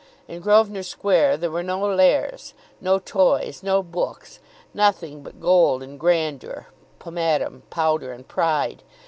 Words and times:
In 0.27 0.41
Grosvenor 0.41 0.81
Square 0.81 1.37
there 1.37 1.51
were 1.51 1.61
no 1.61 1.77
Lares; 1.85 2.55
no 2.81 2.97
toys, 2.97 3.61
no 3.61 3.83
books, 3.83 4.39
nothing 4.73 5.21
but 5.21 5.39
gold 5.39 5.83
and 5.83 5.99
grandeur, 5.99 6.65
pomatum, 6.97 7.61
powder 7.69 8.11
and 8.11 8.27
pride. 8.27 8.81